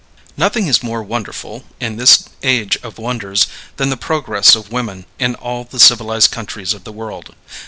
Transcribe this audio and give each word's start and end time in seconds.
Nothing 0.35 0.65
is 0.65 0.81
more 0.81 1.03
wonderful, 1.03 1.63
in 1.79 1.97
this 1.97 2.23
age 2.41 2.75
of 2.81 2.97
wonders, 2.97 3.45
than 3.77 3.91
the 3.91 3.95
progress 3.97 4.55
of 4.55 4.71
women 4.71 5.05
in 5.19 5.35
all 5.35 5.63
the 5.63 5.79
civilized 5.79 6.31
countries 6.31 6.73
of 6.73 6.85
the 6.85 6.91
world. 6.91 7.35